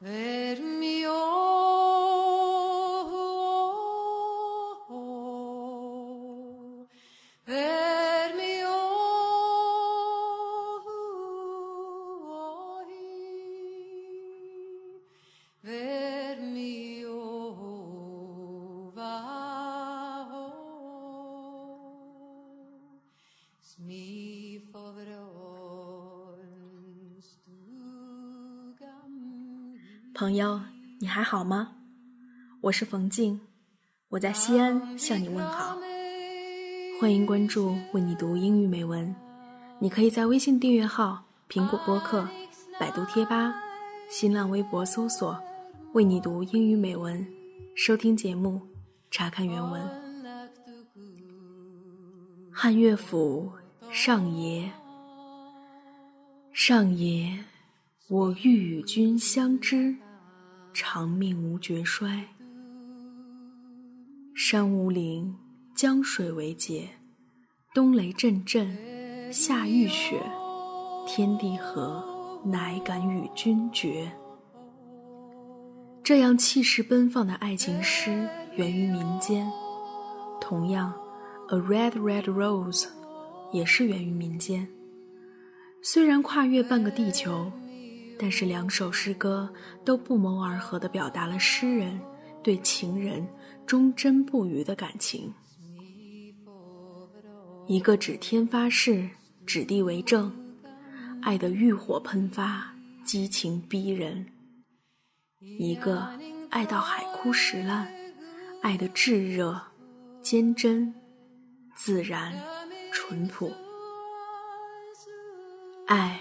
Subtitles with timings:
[0.00, 0.69] Ver
[30.20, 30.60] 朋友，
[30.98, 31.72] 你还好吗？
[32.60, 33.40] 我是冯静，
[34.10, 35.78] 我在西安向你问好。
[37.00, 39.16] 欢迎关注“为你读英语美文”，
[39.80, 42.28] 你可以在微信订阅号、苹果播客、
[42.78, 43.54] 百度贴吧、
[44.10, 45.42] 新浪微博搜索
[45.94, 47.26] “为你读英语美文”，
[47.74, 48.60] 收听节目，
[49.10, 49.80] 查看原文。
[52.52, 53.50] 汉乐府
[53.90, 54.70] 上爷，
[56.52, 57.38] 上爷，
[58.08, 59.96] 我欲与君相知。
[60.72, 62.24] 长命无绝衰。
[64.34, 65.36] 山无陵，
[65.74, 66.88] 江水为竭，
[67.74, 70.22] 冬雷阵阵，夏雨雪，
[71.06, 72.04] 天地合，
[72.44, 74.10] 乃敢与君绝。
[76.02, 79.50] 这样气势奔放的爱情诗源于民间，
[80.40, 80.92] 同样，
[81.54, 82.82] 《A Red Red Rose》
[83.52, 84.66] 也是源于民间。
[85.82, 87.50] 虽然跨越半个地球。
[88.22, 89.50] 但是两首诗歌
[89.82, 91.98] 都不谋而合地表达了诗人
[92.42, 93.26] 对情人
[93.66, 95.32] 忠贞不渝的感情。
[97.66, 99.08] 一个指天发誓，
[99.46, 100.30] 指地为证，
[101.22, 102.70] 爱得欲火喷发，
[103.06, 104.22] 激情逼人；
[105.58, 106.06] 一个
[106.50, 107.90] 爱到海枯石烂，
[108.60, 109.58] 爱得炙热、
[110.20, 110.94] 坚贞、
[111.74, 112.34] 自然、
[112.92, 113.50] 淳朴。
[115.86, 116.20] 爱。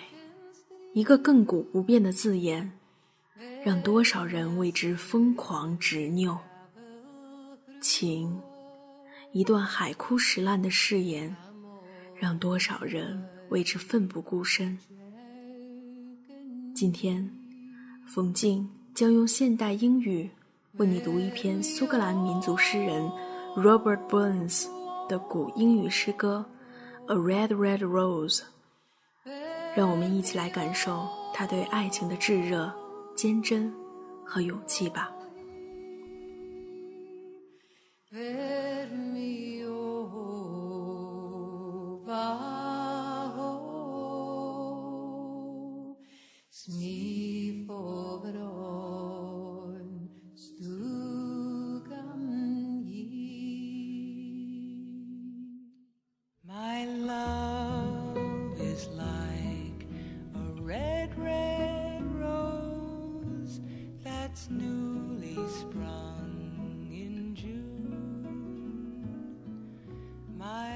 [0.94, 2.72] 一个亘古不变的字眼，
[3.64, 6.36] 让多少人为之疯狂执拗；
[7.80, 8.42] 情，
[9.32, 11.34] 一段海枯石烂的誓言，
[12.16, 14.76] 让多少人为之奋不顾身。
[16.74, 17.30] 今天，
[18.08, 20.28] 冯静将用现代英语
[20.78, 23.08] 为你读一篇苏格兰民族诗人
[23.56, 24.66] Robert Burns
[25.08, 26.44] 的古英语诗歌
[27.14, 28.38] 《A Red Red Rose》。
[29.76, 32.72] 让我们一起来感受他对爱情的炙热、
[33.16, 33.74] 坚贞
[34.26, 35.12] 和勇气吧。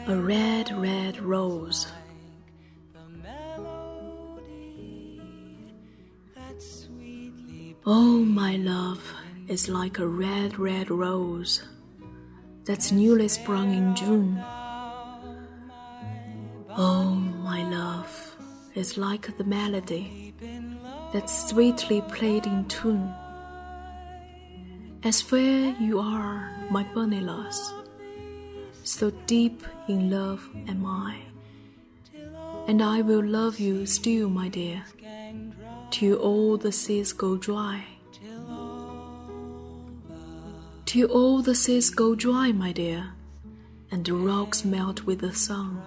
[0.05, 1.87] A red, red rose.
[7.85, 9.01] Oh, my love
[9.47, 11.63] is like a red, red rose
[12.65, 14.43] that's newly sprung in June.
[16.75, 18.35] Oh, my love
[18.75, 20.33] is like the melody
[21.13, 23.13] that's sweetly played in tune.
[25.05, 27.71] As fair you are, my bunny lass
[28.93, 31.17] so deep in love am I.
[32.67, 34.83] And I will love you still, my dear,
[35.89, 37.85] till all the seas go dry.
[40.85, 43.13] Till all the seas go dry, my dear,
[43.91, 45.81] and the rocks melt with the sun.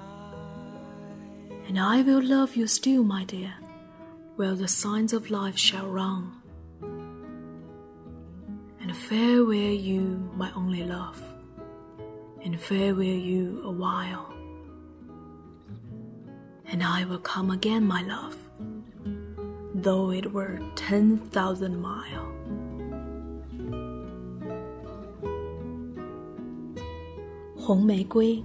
[1.68, 3.54] And I will love you still, my dear,
[4.34, 6.32] while the signs of life shall run.
[8.80, 11.22] And farewell you, my only love
[12.45, 14.33] and farewell you a while.
[16.71, 18.35] And I will come again, my love,
[19.75, 22.27] though it were ten thousand mile.
[27.57, 28.43] 红玫瑰，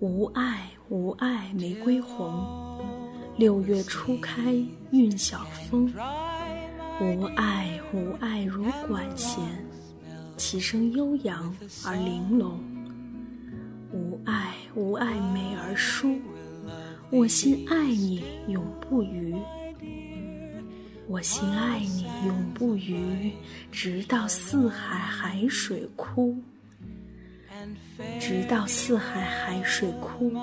[0.00, 2.80] 无爱无爱玫瑰红，
[3.36, 4.54] 六月初开
[4.92, 5.92] 韵小风。
[7.00, 9.42] 无爱无爱如管弦。
[10.37, 11.55] 其声悠扬
[11.85, 12.59] 而玲珑，
[13.93, 16.19] 无爱无爱美而疏，
[17.09, 19.33] 我心爱你永不渝，
[21.07, 23.31] 我心爱你永不渝，
[23.71, 26.35] 直到四海海水枯，
[28.19, 30.33] 直到四海海水枯，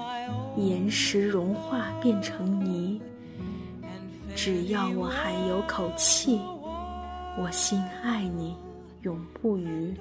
[0.57, 2.99] 岩石融化变成泥，
[4.35, 6.41] 只要我还有口气，
[7.39, 8.57] 我心爱你
[9.03, 9.95] 永不渝。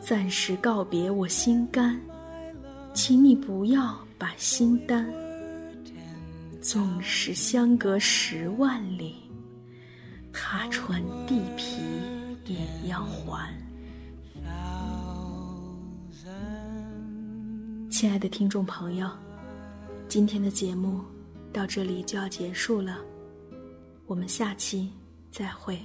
[0.00, 2.00] 暂时告别我心肝，
[2.92, 5.06] 请你不要把心担。
[6.60, 9.16] 纵使相隔十万里，
[10.32, 11.80] 踏穿地皮
[12.44, 13.52] 也要还。
[17.90, 19.08] 亲爱的听众朋友，
[20.08, 21.00] 今天的节目
[21.52, 22.98] 到这里就要结束了，
[24.06, 24.90] 我们下期
[25.30, 25.78] 再会。